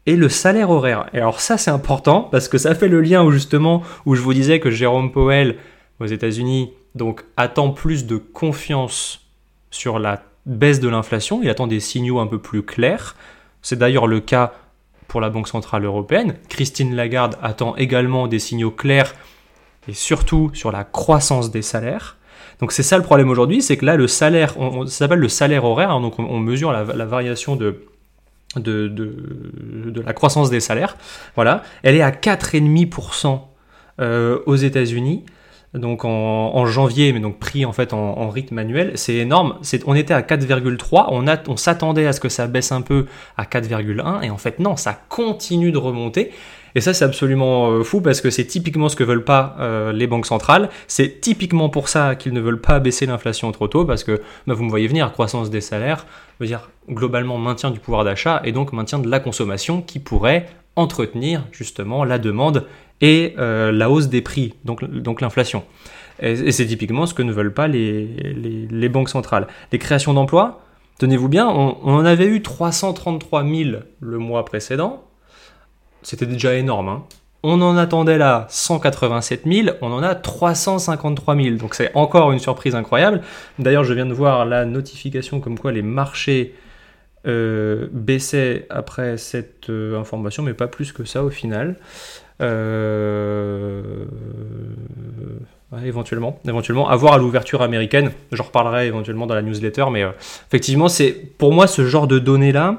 et 0.06 0.16
le 0.16 0.28
salaire 0.28 0.70
horaire. 0.70 1.06
Et 1.12 1.18
alors 1.18 1.40
ça 1.40 1.58
c'est 1.58 1.70
important 1.70 2.22
parce 2.22 2.48
que 2.48 2.58
ça 2.58 2.74
fait 2.74 2.88
le 2.88 3.00
lien 3.00 3.24
où 3.24 3.30
justement 3.30 3.82
où 4.06 4.14
je 4.14 4.20
vous 4.20 4.34
disais 4.34 4.60
que 4.60 4.70
Jérôme 4.70 5.12
Powell 5.12 5.56
aux 6.00 6.06
États-Unis 6.06 6.72
donc 6.94 7.24
attend 7.36 7.70
plus 7.70 8.06
de 8.06 8.16
confiance 8.16 9.26
sur 9.70 9.98
la 9.98 10.22
baisse 10.46 10.80
de 10.80 10.88
l'inflation, 10.88 11.40
il 11.42 11.48
attend 11.48 11.66
des 11.66 11.80
signaux 11.80 12.20
un 12.20 12.26
peu 12.26 12.38
plus 12.38 12.62
clairs. 12.62 13.16
C'est 13.62 13.78
d'ailleurs 13.78 14.06
le 14.06 14.20
cas 14.20 14.52
pour 15.08 15.20
la 15.20 15.30
Banque 15.30 15.48
centrale 15.48 15.84
européenne. 15.84 16.36
Christine 16.48 16.94
Lagarde 16.94 17.36
attend 17.42 17.74
également 17.76 18.26
des 18.26 18.38
signaux 18.38 18.70
clairs 18.70 19.14
et 19.88 19.94
surtout 19.94 20.50
sur 20.54 20.70
la 20.70 20.84
croissance 20.84 21.50
des 21.50 21.62
salaires. 21.62 22.18
Donc 22.60 22.72
c'est 22.72 22.82
ça 22.82 22.98
le 22.98 23.02
problème 23.02 23.30
aujourd'hui, 23.30 23.62
c'est 23.62 23.76
que 23.76 23.84
là 23.84 23.96
le 23.96 24.06
salaire, 24.06 24.54
on, 24.58 24.86
ça 24.86 24.98
s'appelle 24.98 25.18
le 25.18 25.28
salaire 25.28 25.64
horaire, 25.64 25.90
hein, 25.90 26.00
donc 26.00 26.18
on, 26.18 26.38
mesure 26.38 26.72
la 26.72 27.04
variation 27.04 27.56
de, 27.56 27.80
de, 28.56 28.88
de, 28.88 30.00
la 30.00 30.12
croissance 30.12 30.50
des 30.50 30.60
salaires. 30.60 30.96
Voilà, 31.34 31.62
elle 31.82 31.94
est 31.94 32.02
à 32.02 32.10
4,5% 32.10 33.40
euh, 34.00 34.38
aux 34.46 34.56
États-Unis. 34.56 35.24
Donc 35.74 36.04
en, 36.04 36.66
janvier, 36.66 37.12
mais 37.12 37.18
donc 37.18 37.40
pris 37.40 37.64
en 37.64 37.72
fait 37.72 37.92
en, 37.92 38.28
rythme 38.28 38.58
annuel, 38.58 38.92
c'est 38.94 39.14
énorme. 39.14 39.58
on 39.86 39.94
était 39.96 40.14
à 40.14 40.22
4,3, 40.22 41.06
on, 41.08 41.26
on 41.48 41.56
s'attendait 41.56 42.06
à 42.06 42.12
ce 42.12 42.20
que 42.20 42.28
ça 42.28 42.46
baisse 42.46 42.70
un 42.70 42.80
peu 42.80 43.06
à 43.36 43.42
4,1, 43.42 44.22
et 44.22 44.30
en 44.30 44.38
fait 44.38 44.60
non, 44.60 44.76
ça 44.76 44.96
continue 45.08 45.72
de 45.72 45.78
remonter. 45.78 46.30
Et 46.74 46.80
ça, 46.80 46.92
c'est 46.92 47.04
absolument 47.04 47.70
euh, 47.70 47.82
fou 47.84 48.00
parce 48.00 48.20
que 48.20 48.30
c'est 48.30 48.44
typiquement 48.44 48.88
ce 48.88 48.96
que 48.96 49.04
veulent 49.04 49.24
pas 49.24 49.56
euh, 49.60 49.92
les 49.92 50.06
banques 50.06 50.26
centrales. 50.26 50.70
C'est 50.88 51.20
typiquement 51.20 51.68
pour 51.68 51.88
ça 51.88 52.16
qu'ils 52.16 52.32
ne 52.32 52.40
veulent 52.40 52.60
pas 52.60 52.80
baisser 52.80 53.06
l'inflation 53.06 53.52
trop 53.52 53.68
tôt 53.68 53.84
parce 53.84 54.02
que 54.02 54.22
bah, 54.46 54.54
vous 54.54 54.64
me 54.64 54.70
voyez 54.70 54.88
venir, 54.88 55.12
croissance 55.12 55.50
des 55.50 55.60
salaires 55.60 56.06
veut 56.40 56.46
dire 56.46 56.70
globalement 56.88 57.38
maintien 57.38 57.70
du 57.70 57.78
pouvoir 57.78 58.04
d'achat 58.04 58.40
et 58.44 58.52
donc 58.52 58.72
maintien 58.72 58.98
de 58.98 59.08
la 59.08 59.20
consommation 59.20 59.82
qui 59.82 60.00
pourrait 60.00 60.46
entretenir 60.76 61.44
justement 61.52 62.04
la 62.04 62.18
demande 62.18 62.66
et 63.00 63.34
euh, 63.38 63.72
la 63.72 63.90
hausse 63.90 64.08
des 64.08 64.22
prix, 64.22 64.54
donc, 64.64 64.84
donc 64.84 65.20
l'inflation. 65.20 65.64
Et, 66.20 66.52
c'est 66.52 66.66
typiquement 66.66 67.06
ce 67.06 67.14
que 67.14 67.22
ne 67.22 67.32
veulent 67.32 67.54
pas 67.54 67.68
les, 67.68 68.06
les, 68.06 68.88
banques 68.88 69.08
centrales. 69.08 69.48
Les 69.72 69.78
créations 69.78 70.14
d'emplois, 70.14 70.62
tenez-vous 70.98 71.28
bien, 71.28 71.48
on, 71.48 71.76
en 71.82 72.04
avait 72.04 72.26
eu 72.26 72.40
333 72.40 73.44
000 73.44 73.70
le 74.00 74.18
mois 74.18 74.44
précédent. 74.44 75.04
C'était 76.04 76.26
déjà 76.26 76.54
énorme. 76.54 76.88
Hein. 76.88 77.02
On 77.42 77.60
en 77.60 77.76
attendait 77.76 78.16
là 78.16 78.46
187 78.48 79.42
000, 79.44 79.76
on 79.82 79.92
en 79.92 80.02
a 80.02 80.14
353 80.14 81.36
000. 81.36 81.56
Donc 81.56 81.74
c'est 81.74 81.90
encore 81.94 82.30
une 82.32 82.38
surprise 82.38 82.74
incroyable. 82.74 83.22
D'ailleurs, 83.58 83.84
je 83.84 83.92
viens 83.92 84.06
de 84.06 84.14
voir 84.14 84.46
la 84.46 84.64
notification 84.64 85.40
comme 85.40 85.58
quoi 85.58 85.72
les 85.72 85.82
marchés 85.82 86.54
euh, 87.26 87.88
baissaient 87.90 88.66
après 88.70 89.18
cette 89.18 89.68
euh, 89.70 89.98
information, 89.98 90.42
mais 90.42 90.54
pas 90.54 90.68
plus 90.68 90.92
que 90.92 91.04
ça 91.04 91.22
au 91.24 91.30
final. 91.30 91.76
Euh, 92.40 94.04
éventuellement, 95.84 96.40
éventuellement, 96.46 96.88
à 96.88 96.96
voir 96.96 97.14
à 97.14 97.18
l'ouverture 97.18 97.60
américaine. 97.60 98.10
J'en 98.32 98.44
reparlerai 98.44 98.86
éventuellement 98.86 99.26
dans 99.26 99.34
la 99.34 99.42
newsletter, 99.42 99.86
mais 99.90 100.04
effectivement, 100.48 100.88
c'est 100.88 101.12
pour 101.12 101.52
moi 101.52 101.66
ce 101.66 101.86
genre 101.86 102.06
de 102.06 102.18
données 102.18 102.52
là. 102.52 102.78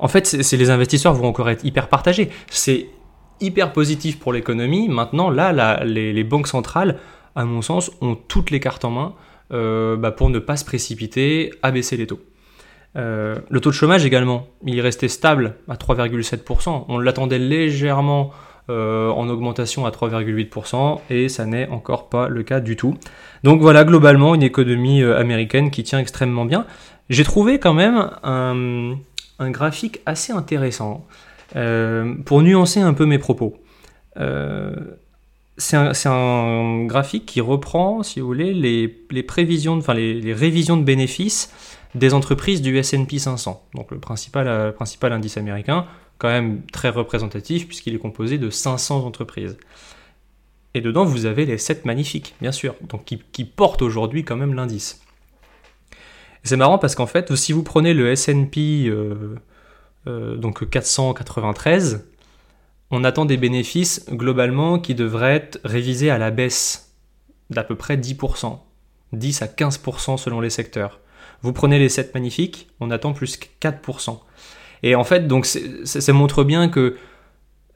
En 0.00 0.08
fait, 0.08 0.26
c'est 0.26 0.56
les 0.56 0.70
investisseurs 0.70 1.12
vont 1.12 1.28
encore 1.28 1.50
être 1.50 1.64
hyper 1.64 1.88
partagés. 1.88 2.30
C'est 2.48 2.88
hyper 3.40 3.72
positif 3.72 4.18
pour 4.18 4.32
l'économie. 4.32 4.88
Maintenant, 4.88 5.30
là, 5.30 5.84
les, 5.84 6.24
banques 6.24 6.48
centrales, 6.48 6.98
à 7.36 7.44
mon 7.44 7.62
sens, 7.62 7.90
ont 8.00 8.14
toutes 8.14 8.50
les 8.50 8.60
cartes 8.60 8.84
en 8.84 8.90
main 8.90 9.14
euh, 9.52 9.96
bah, 9.96 10.10
pour 10.10 10.30
ne 10.30 10.38
pas 10.38 10.56
se 10.56 10.64
précipiter 10.64 11.52
à 11.62 11.70
baisser 11.70 11.96
les 11.96 12.06
taux. 12.06 12.20
Euh, 12.96 13.36
le 13.48 13.60
taux 13.60 13.70
de 13.70 13.74
chômage 13.74 14.04
également, 14.04 14.48
il 14.66 14.78
est 14.78 14.82
resté 14.82 15.08
stable 15.08 15.56
à 15.68 15.74
3,7%. 15.74 16.86
On 16.88 16.98
l'attendait 16.98 17.38
légèrement 17.38 18.30
euh, 18.68 19.10
en 19.10 19.28
augmentation 19.28 19.86
à 19.86 19.90
3,8% 19.90 21.00
et 21.10 21.28
ça 21.28 21.46
n'est 21.46 21.68
encore 21.68 22.08
pas 22.08 22.28
le 22.28 22.42
cas 22.42 22.60
du 22.60 22.76
tout. 22.76 22.96
Donc 23.44 23.60
voilà, 23.60 23.84
globalement, 23.84 24.34
une 24.34 24.42
économie 24.42 25.02
américaine 25.02 25.70
qui 25.70 25.82
tient 25.82 25.98
extrêmement 25.98 26.46
bien. 26.46 26.66
J'ai 27.10 27.24
trouvé 27.24 27.58
quand 27.58 27.74
même 27.74 28.10
un, 28.22 28.96
graphique 29.48 30.00
assez 30.04 30.32
intéressant 30.32 31.06
euh, 31.56 32.14
pour 32.24 32.42
nuancer 32.42 32.80
un 32.80 32.92
peu 32.92 33.06
mes 33.06 33.18
propos. 33.18 33.56
Euh, 34.18 34.74
c'est 35.56 35.76
un, 35.76 36.84
graphique 36.86 37.26
qui 37.26 37.40
reprend, 37.40 38.02
si 38.02 38.20
vous 38.20 38.26
voulez, 38.26 38.54
les, 38.54 39.22
prévisions, 39.22 39.76
enfin 39.76 39.94
les, 39.94 40.32
révisions 40.32 40.76
de 40.76 40.84
bénéfices 40.84 41.52
des 41.94 42.14
entreprises 42.14 42.62
du 42.62 42.78
S&P 42.78 43.18
500, 43.18 43.62
donc 43.74 43.90
le 43.90 43.98
principal, 43.98 44.48
euh, 44.48 44.72
principal 44.72 45.12
indice 45.12 45.36
américain, 45.36 45.86
quand 46.18 46.28
même 46.28 46.62
très 46.72 46.88
représentatif 46.88 47.66
puisqu'il 47.66 47.94
est 47.94 47.98
composé 47.98 48.38
de 48.38 48.48
500 48.48 49.04
entreprises. 49.04 49.58
Et 50.72 50.80
dedans, 50.80 51.04
vous 51.04 51.26
avez 51.26 51.46
les 51.46 51.58
7 51.58 51.84
magnifiques, 51.84 52.36
bien 52.40 52.52
sûr, 52.52 52.74
donc 52.88 53.04
qui 53.04 53.44
portent 53.44 53.82
aujourd'hui 53.82 54.24
quand 54.24 54.36
même 54.36 54.54
l'indice. 54.54 55.02
C'est 56.50 56.56
marrant 56.56 56.78
parce 56.78 56.96
qu'en 56.96 57.06
fait, 57.06 57.32
si 57.36 57.52
vous 57.52 57.62
prenez 57.62 57.94
le 57.94 58.10
S&P 58.10 58.88
euh, 58.88 59.36
euh, 60.08 60.34
donc 60.34 60.68
493, 60.68 62.08
on 62.90 63.04
attend 63.04 63.24
des 63.24 63.36
bénéfices 63.36 64.04
globalement 64.10 64.80
qui 64.80 64.96
devraient 64.96 65.36
être 65.36 65.60
révisés 65.62 66.10
à 66.10 66.18
la 66.18 66.32
baisse 66.32 66.96
d'à 67.50 67.62
peu 67.62 67.76
près 67.76 67.96
10%, 67.96 68.58
10 69.12 69.42
à 69.42 69.46
15% 69.46 70.16
selon 70.16 70.40
les 70.40 70.50
secteurs. 70.50 70.98
Vous 71.42 71.52
prenez 71.52 71.78
les 71.78 71.88
7 71.88 72.14
magnifiques, 72.14 72.66
on 72.80 72.90
attend 72.90 73.12
plus 73.12 73.36
que 73.36 73.46
4%. 73.60 74.18
Et 74.82 74.96
en 74.96 75.04
fait, 75.04 75.28
donc 75.28 75.46
ça 75.46 76.12
montre 76.12 76.42
bien 76.42 76.68
que 76.68 76.96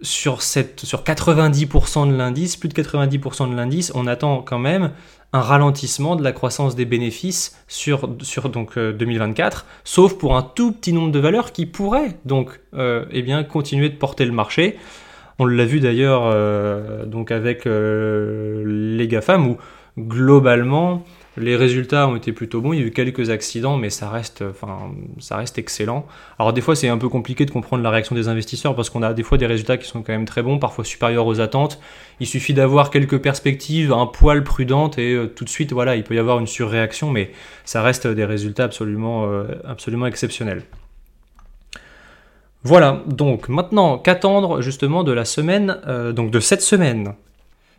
sur, 0.05 0.43
cette, 0.43 0.81
sur 0.81 1.03
90% 1.03 2.09
de 2.09 2.17
l'indice, 2.17 2.57
plus 2.57 2.69
de 2.69 2.75
90% 2.75 3.51
de 3.51 3.57
l'indice, 3.57 3.91
on 3.95 4.07
attend 4.07 4.43
quand 4.43 4.59
même 4.59 4.93
un 5.33 5.41
ralentissement 5.41 6.15
de 6.15 6.23
la 6.23 6.31
croissance 6.31 6.77
des 6.77 6.85
bénéfices 6.85 7.59
sur, 7.67 8.09
sur 8.21 8.51
donc, 8.51 8.79
2024, 8.79 9.59
euh, 9.67 9.73
sauf 9.83 10.17
pour 10.17 10.37
un 10.37 10.43
tout 10.43 10.71
petit 10.71 10.93
nombre 10.93 11.11
de 11.11 11.19
valeurs 11.19 11.51
qui 11.51 11.67
pourraient 11.67 12.17
donc 12.25 12.61
euh, 12.75 13.05
eh 13.11 13.23
bien, 13.23 13.43
continuer 13.43 13.89
de 13.89 13.97
porter 13.97 14.27
le 14.27 14.33
marché. 14.33 14.79
On 15.41 15.47
l'a 15.47 15.65
vu 15.65 15.81
d'ailleurs 15.81 16.23
euh, 16.27 17.05
donc 17.05 17.33
avec 17.33 17.65
les 17.65 19.09
GAFAM 19.09 19.49
où 19.49 19.57
globalement 19.99 21.03
les 21.37 21.57
résultats 21.57 22.09
ont 22.09 22.17
été 22.17 22.33
plutôt 22.33 22.61
bons, 22.61 22.73
il 22.73 22.81
y 22.81 22.83
a 22.83 22.87
eu 22.87 22.91
quelques 22.91 23.31
accidents, 23.31 23.77
mais 23.77 23.91
ça 23.91 24.09
reste, 24.09 24.45
excellent. 25.59 26.07
Alors 26.39 26.53
des 26.53 26.61
fois 26.61 26.77
c'est 26.77 26.89
un 26.89 26.99
peu 26.99 27.09
compliqué 27.09 27.45
de 27.45 27.51
comprendre 27.51 27.83
la 27.83 27.91
réaction 27.91 28.15
des 28.15 28.29
investisseurs 28.29 28.77
parce 28.77 28.91
qu'on 28.91 29.03
a 29.03 29.13
des 29.15 29.23
fois 29.23 29.39
des 29.39 29.47
résultats 29.47 29.77
qui 29.77 29.89
sont 29.89 30.03
quand 30.03 30.13
même 30.13 30.27
très 30.27 30.43
bons, 30.43 30.59
parfois 30.59 30.85
supérieurs 30.85 31.27
aux 31.27 31.41
attentes. 31.41 31.81
Il 32.21 32.27
suffit 32.27 32.55
d'avoir 32.55 32.91
quelques 32.91 33.19
perspectives, 33.19 33.93
un 33.93 34.07
poil 34.07 34.45
prudentes 34.45 34.99
et 34.99 35.15
euh, 35.15 35.27
tout 35.27 35.45
de 35.45 35.51
suite 35.51 35.73
voilà, 35.73 35.97
il 35.97 36.05
peut 36.05 36.15
y 36.15 36.19
avoir 36.19 36.39
une 36.39 36.47
surréaction, 36.47 37.11
mais 37.11 37.33
ça 37.65 37.83
reste 37.83 38.07
des 38.07 38.25
résultats 38.25 38.65
absolument, 38.65 39.27
euh, 39.27 40.07
exceptionnels. 40.07 40.63
Voilà, 42.63 43.03
donc 43.07 43.51
maintenant 43.51 43.99
qu'attendre 43.99 44.63
justement 44.63 45.05
de 45.05 45.13
la 45.13 45.27
semaine, 45.27 45.79
euh, 45.87 46.13
donc 46.13 46.31
de 46.31 46.41
cette 46.41 46.63
semaine? 46.63 47.15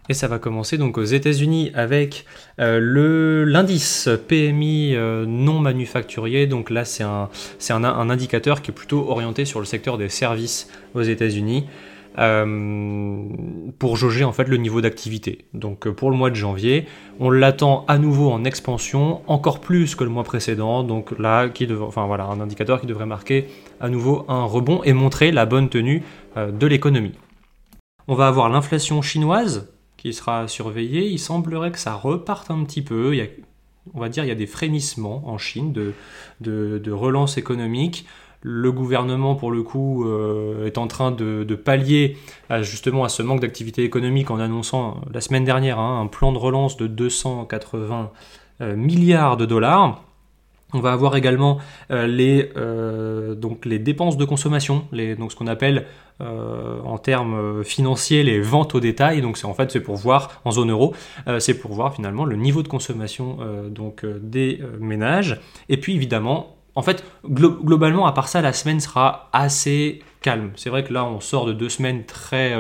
Et 0.10 0.14
ça 0.14 0.28
va 0.28 0.40
commencer 0.40 0.78
donc 0.78 0.98
aux 0.98 1.04
États-Unis 1.04 1.72
avec 1.74 2.26
euh, 2.60 2.80
le 2.80 3.44
l'indice 3.44 4.10
PMI 4.28 4.96
euh, 4.96 5.26
non 5.26 5.60
manufacturier. 5.60 6.48
Donc 6.48 6.70
là, 6.70 6.86
c'est 6.86 7.04
un, 7.04 7.30
indicateur 8.10 8.62
qui 8.62 8.72
est 8.72 8.74
plutôt 8.74 9.10
orienté 9.10 9.46
sur 9.46 9.60
le 9.60 9.66
secteur 9.66 9.98
des 9.98 10.10
services 10.10 10.70
aux 10.94 11.02
États-Unis. 11.02 11.66
Euh, 12.18 13.26
pour 13.78 13.98
jauger 13.98 14.24
en 14.24 14.32
fait 14.32 14.48
le 14.48 14.56
niveau 14.56 14.80
d'activité. 14.80 15.40
Donc 15.54 15.90
pour 15.90 16.10
le 16.10 16.16
mois 16.16 16.30
de 16.30 16.36
janvier, 16.36 16.86
on 17.20 17.30
l'attend 17.30 17.84
à 17.90 17.98
nouveau 17.98 18.32
en 18.32 18.46
expansion, 18.46 19.22
encore 19.28 19.60
plus 19.60 19.96
que 19.96 20.06
le 20.06 20.10
mois 20.10 20.24
précédent. 20.24 20.84
Donc 20.84 21.20
là, 21.20 21.50
qui 21.50 21.68
enfin 21.74 22.06
voilà, 22.06 22.24
un 22.28 22.40
indicateur 22.40 22.80
qui 22.80 22.88
devrait 22.88 23.06
marquer 23.06 23.48
à 23.82 23.90
nouveau 23.90 24.24
un 24.30 24.46
rebond 24.46 24.82
et 24.86 24.94
montrer 24.94 25.34
la 25.34 25.46
bonne 25.46 25.68
tenue 25.68 26.04
de 26.38 26.68
l'économie. 26.68 27.16
On 28.08 28.16
va 28.16 28.28
avoir 28.28 28.48
l'inflation 28.48 29.02
chinoise 29.02 29.75
qui 30.06 30.14
sera 30.14 30.48
surveillé. 30.48 31.08
Il 31.08 31.18
semblerait 31.18 31.72
que 31.72 31.80
ça 31.80 31.96
reparte 31.96 32.52
un 32.52 32.64
petit 32.64 32.84
peu. 32.84 33.20
On 33.96 34.00
va 34.00 34.08
dire 34.08 34.24
il 34.24 34.28
y 34.28 34.32
a 34.32 34.36
des 34.36 34.46
frémissements 34.46 35.28
en 35.28 35.40
Chine 35.40 35.74
de, 35.74 35.94
de, 36.42 36.92
relance 36.92 37.40
économique. 37.40 38.06
Le 38.42 38.72
gouvernement, 38.72 39.34
pour 39.34 39.50
le 39.50 39.64
coup, 39.64 40.08
euh, 40.08 40.68
est 40.68 40.78
en 40.78 40.86
train 40.86 41.10
de, 41.10 41.56
pallier 41.56 42.18
justement 42.62 43.04
à 43.04 43.10
ce 43.10 43.24
manque 43.24 43.40
d'activité 43.40 43.84
économique 43.84 44.30
en 44.30 44.40
annonçant 44.40 45.02
la 45.12 45.22
semaine 45.22 45.44
dernière 45.44 45.80
hein, 45.80 46.02
un 46.02 46.06
plan 46.06 46.32
de 46.32 46.38
relance 46.38 46.78
de 46.78 46.86
280 46.86 48.12
euh, 48.62 48.76
milliards 48.76 49.38
de 49.38 49.48
dollars. 49.48 50.04
On 50.76 50.80
va 50.80 50.92
avoir 50.92 51.16
également 51.16 51.60
euh, 51.92 52.06
les, 52.06 52.52
donc 53.36 53.66
les 53.66 53.80
dépenses 53.80 54.18
de 54.18 54.26
consommation, 54.26 54.86
donc 55.18 55.32
ce 55.32 55.36
qu'on 55.36 55.48
appelle 55.48 55.86
euh, 56.22 56.80
en 56.86 56.98
termes 56.98 57.62
financiers 57.66 58.24
les 58.24 58.40
ventes 58.40 58.74
au 58.74 58.80
détail. 58.80 59.22
Donc 59.22 59.36
c'est 59.38 59.48
en 59.48 59.54
fait 59.54 59.70
c'est 59.70 59.82
pour 59.82 59.98
voir 59.98 60.40
en 60.46 60.52
zone 60.52 60.72
euro, 60.72 60.96
euh, 61.28 61.40
c'est 61.42 61.56
pour 61.56 61.74
voir 61.74 61.94
finalement 61.94 62.24
le 62.24 62.38
niveau 62.38 62.64
de 62.64 62.70
consommation 62.70 63.40
euh, 63.42 63.68
donc 63.68 64.06
des 64.06 64.62
ménages. 64.80 65.42
Et 65.68 65.76
puis 65.76 65.94
évidemment, 65.94 66.56
en 66.76 66.82
fait 66.84 67.04
globalement 67.30 68.06
à 68.08 68.14
part 68.14 68.30
ça, 68.30 68.42
la 68.42 68.54
semaine 68.54 68.80
sera 68.80 69.30
assez 69.34 70.00
calme. 70.22 70.52
C'est 70.56 70.70
vrai 70.70 70.86
que 70.86 70.94
là 70.94 71.04
on 71.04 71.20
sort 71.20 71.46
de 71.46 71.52
deux 71.52 71.68
semaines 71.68 72.06
très 72.06 72.56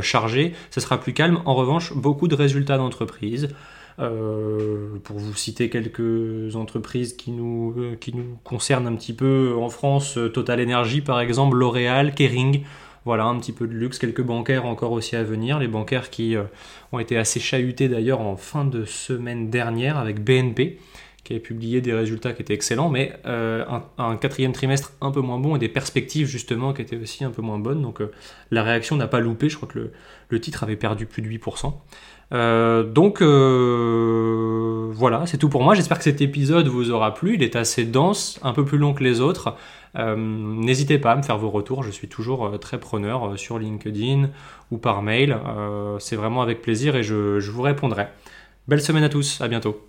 chargées, 0.00 0.54
ce 0.70 0.80
sera 0.80 0.98
plus 0.98 1.12
calme. 1.12 1.40
En 1.44 1.54
revanche, 1.54 1.92
beaucoup 1.94 2.26
de 2.26 2.34
résultats 2.34 2.78
d'entreprise. 2.78 3.54
Pour 3.98 5.18
vous 5.18 5.34
citer 5.34 5.70
quelques 5.70 6.54
entreprises 6.54 7.14
qui 7.14 7.32
nous, 7.32 7.74
nous 8.14 8.38
concernent 8.44 8.86
un 8.86 8.94
petit 8.94 9.12
peu 9.12 9.54
en 9.58 9.68
France, 9.68 10.18
Total 10.32 10.62
Energy 10.62 11.00
par 11.00 11.20
exemple, 11.20 11.56
L'Oréal, 11.56 12.14
Kering, 12.14 12.62
voilà, 13.08 13.24
un 13.24 13.38
petit 13.38 13.52
peu 13.52 13.66
de 13.66 13.72
luxe, 13.72 13.98
quelques 13.98 14.20
bancaires 14.22 14.66
encore 14.66 14.92
aussi 14.92 15.16
à 15.16 15.22
venir. 15.22 15.58
Les 15.58 15.66
bancaires 15.66 16.10
qui 16.10 16.36
euh, 16.36 16.42
ont 16.92 16.98
été 16.98 17.16
assez 17.16 17.40
chahutés 17.40 17.88
d'ailleurs 17.88 18.20
en 18.20 18.36
fin 18.36 18.66
de 18.66 18.84
semaine 18.84 19.48
dernière 19.48 19.96
avec 19.96 20.22
BNP 20.22 20.78
qui 21.28 21.34
avait 21.34 21.42
publié 21.42 21.82
des 21.82 21.92
résultats 21.92 22.32
qui 22.32 22.40
étaient 22.42 22.54
excellents, 22.54 22.88
mais 22.88 23.12
euh, 23.26 23.62
un, 23.98 24.16
quatrième 24.16 24.52
trimestre 24.52 24.92
un 25.02 25.10
peu 25.10 25.20
moins 25.20 25.38
bon 25.38 25.56
et 25.56 25.58
des 25.58 25.68
perspectives 25.68 26.26
justement 26.26 26.72
qui 26.72 26.82
étaient 26.82 26.96
aussi 26.96 27.22
un 27.22 27.30
peu 27.30 27.42
moins 27.42 27.58
bonnes. 27.58 27.82
Donc 27.82 28.00
euh, 28.00 28.10
la 28.50 28.62
réaction 28.62 28.96
n'a 28.96 29.08
pas 29.08 29.20
loupé, 29.20 29.48
je 29.48 29.56
crois 29.56 29.68
que 29.68 29.90
le, 30.30 30.40
titre 30.40 30.62
avait 30.62 30.76
perdu 30.76 31.04
plus 31.06 31.20
de 31.20 31.28
8%. 31.28 31.72
donc 32.92 33.22
voilà, 34.98 35.26
c'est 35.26 35.38
tout 35.38 35.48
pour 35.48 35.62
moi. 35.62 35.74
J'espère 35.74 35.98
que 35.98 36.04
cet 36.04 36.20
épisode 36.20 36.66
vous 36.66 36.90
aura 36.90 37.14
plu. 37.14 37.34
Il 37.34 37.42
est 37.42 37.56
assez 37.56 37.84
dense, 37.84 38.40
un 38.42 38.52
peu 38.52 38.64
plus 38.64 38.78
long 38.78 38.94
que 38.94 39.04
les 39.04 39.20
autres. 39.20 39.54
Euh, 39.96 40.16
n'hésitez 40.16 40.98
pas 40.98 41.12
à 41.12 41.16
me 41.16 41.22
faire 41.22 41.38
vos 41.38 41.50
retours, 41.50 41.82
je 41.82 41.90
suis 41.90 42.08
toujours 42.08 42.46
euh, 42.46 42.58
très 42.58 42.78
preneur 42.78 43.26
euh, 43.26 43.36
sur 43.36 43.58
LinkedIn 43.58 44.30
ou 44.70 44.78
par 44.78 45.02
mail. 45.02 45.38
C'est 45.98 46.16
vraiment 46.16 46.42
avec 46.42 46.62
plaisir 46.62 46.96
et 46.96 47.02
je 47.02 47.50
vous 47.50 47.62
répondrai. 47.62 48.08
Belle 48.66 48.82
semaine 48.82 49.04
à 49.04 49.08
tous, 49.08 49.40
à 49.40 49.48
bientôt. 49.48 49.87